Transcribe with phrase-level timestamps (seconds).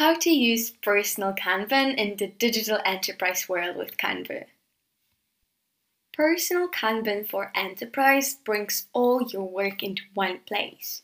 [0.00, 4.46] How to use personal Kanban in the digital enterprise world with KanBo.
[6.14, 11.02] Personal Kanban for Enterprise brings all your work into one place.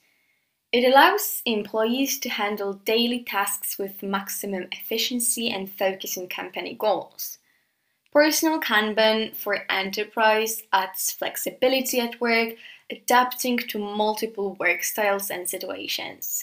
[0.73, 7.37] It allows employees to handle daily tasks with maximum efficiency and focus on company goals.
[8.15, 12.55] Personal Kanban for Enterprise adds flexibility at work,
[12.91, 16.43] adapting to multiple work styles and situations.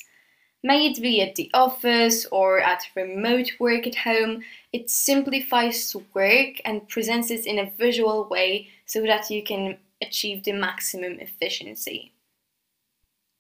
[0.65, 6.61] May it be at the office or at remote work at home, it simplifies work
[6.63, 12.13] and presents it in a visual way so that you can achieve the maximum efficiency.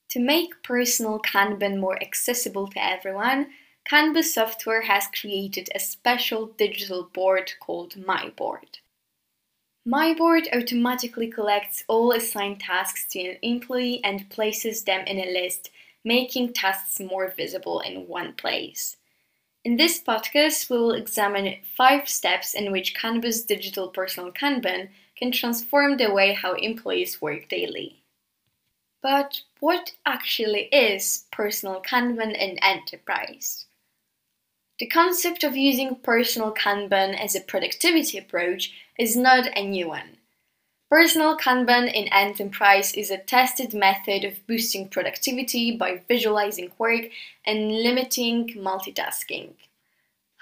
[0.09, 3.47] To make personal Kanban more accessible to everyone,
[3.89, 8.79] KanBo Software has created a special digital board called MyBoard.
[9.87, 15.69] MyBoard automatically collects all assigned tasks to an employee and places them in a list
[16.03, 18.97] making tasks more visible in one place.
[19.63, 25.31] In this podcast, we will examine five steps in which KanBo's digital personal Kanban can
[25.31, 28.03] transform the way how employees work daily.
[29.01, 33.65] But what actually is personal Kanban in enterprise?
[34.79, 40.17] The concept of using personal Kanban as a productivity approach is not a new one.
[40.95, 47.05] Personal Kanban in Enterprise is a tested method of boosting productivity by visualizing work
[47.47, 49.53] and limiting multitasking.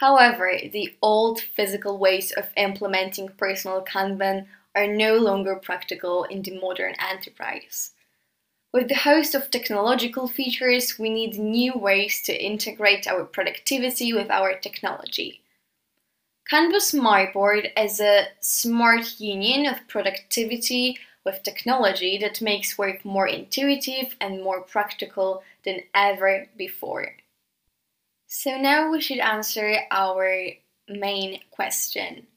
[0.02, 6.60] However, the old physical ways of implementing personal Kanban are no longer practical in the
[6.60, 7.92] modern enterprise.
[8.74, 14.30] With the host of technological features, we need new ways to integrate our productivity with
[14.30, 15.44] our technology.
[16.50, 24.16] KanBo's MyBoard is a smart union of productivity with technology that makes work more intuitive
[24.20, 27.16] and more practical than ever before.
[28.28, 30.48] So now we should answer our
[30.90, 32.28] main question.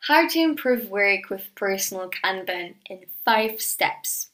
[0.00, 4.30] How to improve work with personal Kanban in five steps.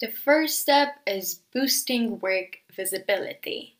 [0.00, 3.76] The first step is boosting work visibility.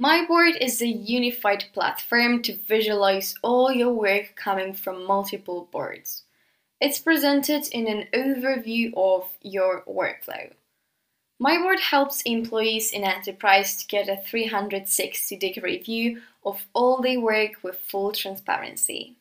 [0.00, 6.24] MyBoard is a unified platform to visualize all your work coming from multiple boards.
[6.80, 10.50] It's presented in an overview of your workflow.
[11.40, 17.62] MyBoard helps employees in enterprise to get a 360 degree view of all their work
[17.62, 19.14] with full transparency.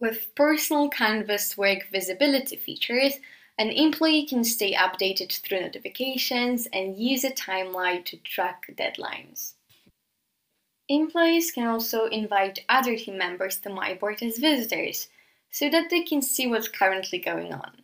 [0.00, 3.14] With personal Canvas work visibility features,
[3.58, 9.52] an employee can stay updated through notifications and use a timeline to track deadlines.
[10.88, 15.08] Employees can also invite other team members to MyBoard as visitors,
[15.50, 17.82] so that they can see what's currently going on.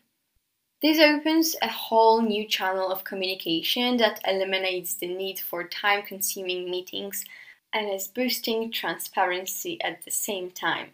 [0.82, 6.70] This opens a whole new channel of communication that eliminates the need for time consuming
[6.70, 7.24] meetings
[7.72, 10.90] and is boosting transparency at the same time.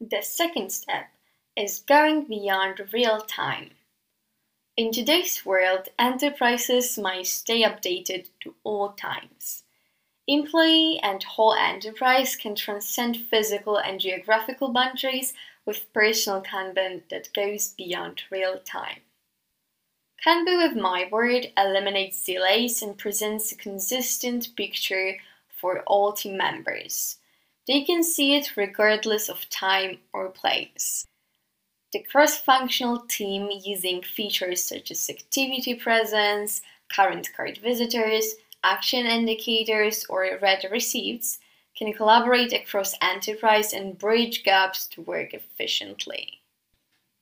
[0.00, 1.08] The second step
[1.56, 3.70] is going beyond real time.
[4.76, 9.63] In today's world, enterprises must stay updated to all times.
[10.26, 15.34] Employee and whole enterprise can transcend physical and geographical boundaries
[15.66, 19.00] with personal Kanban that goes beyond real time.
[20.24, 25.18] Kanban with MyBoard eliminates delays and presents a consistent picture
[25.48, 27.16] for all team members.
[27.66, 31.06] They can see it regardless of time or place.
[31.92, 36.62] The cross-functional team using features such as activity presence,
[36.94, 41.38] current card visitors, action indicators, or read receipts
[41.76, 46.40] can collaborate across enterprise and bridge gaps to work efficiently.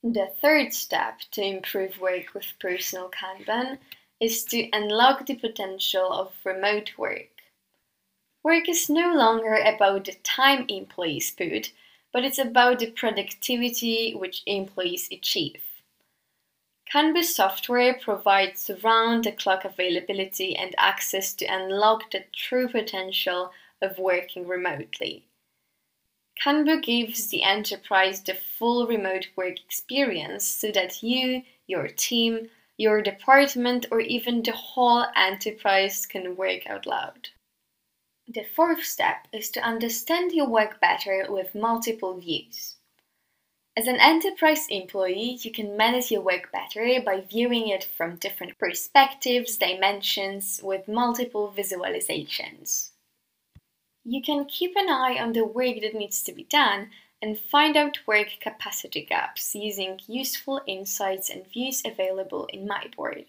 [0.02, 3.78] The third step to improve work with personal Kanban
[4.20, 7.28] is to unlock the potential of remote work.
[8.42, 11.72] Work is no longer about the time employees put,
[12.12, 15.62] but it's about the productivity which employees achieve.
[16.92, 25.24] KanBo software provides round-the-clock availability and access to unlock the true potential of working remotely.
[26.44, 33.00] KanBo gives the enterprise the full remote work experience so that you, your team, your
[33.00, 37.30] department, or even the whole enterprise can work out loud.
[38.28, 42.76] The fourth step is to understand your work better with multiple views.
[43.74, 48.58] As an enterprise employee, you can manage your work better by viewing it from different
[48.58, 52.90] perspectives, dimensions, with multiple visualizations.
[54.04, 56.90] You can keep an eye on the work that needs to be done
[57.22, 63.26] and find out work capacity gaps using useful insights and views available in MyBoard.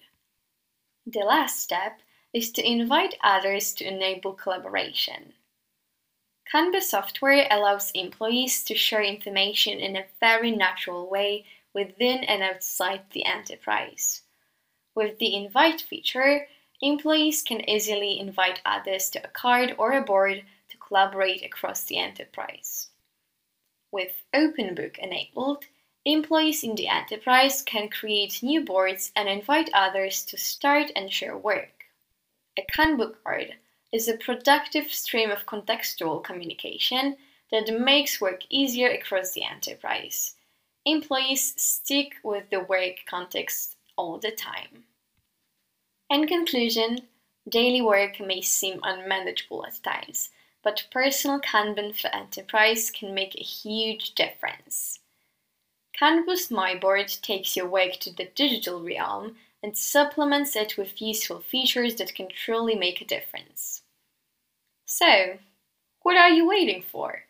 [1.06, 2.01] The last step
[2.34, 5.34] is to invite others to enable collaboration.
[6.51, 13.10] Kanban software allows employees to share information in a very natural way within and outside
[13.12, 14.22] the enterprise.
[14.95, 16.48] With the invite feature,
[16.81, 21.98] employees can easily invite others to a card or a board to collaborate across the
[21.98, 22.90] enterprise.
[23.92, 25.66] With OpenBook enabled,
[26.06, 31.38] employees in the enterprise can create new boards and invite others to start and share
[31.38, 31.86] work.
[32.57, 33.56] A Kanban card
[33.94, 37.16] is a productive stream of contextual communication
[37.51, 40.34] that makes work easier across the enterprise.
[40.84, 44.86] Employees stick with the work context all the time.
[46.10, 47.01] In conclusion,
[47.48, 50.31] daily work may seem unmanageable at times,
[50.63, 55.00] but personal Kanban for enterprise can make a huge difference.
[56.00, 61.95] KanBo's MyBoard takes your work to the digital realm and supplements it with useful features
[61.95, 63.82] that can truly make a difference.
[64.95, 65.40] So,
[66.04, 67.24] what are you waiting for?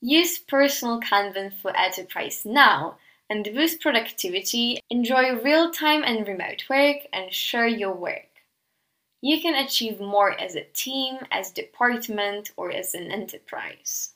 [0.00, 2.98] Use personal Kanban for enterprise now
[3.28, 8.28] and boost productivity, enjoy real time and remote work, and share your work.
[9.20, 14.13] You can achieve more as a team, as department, or as an enterprise.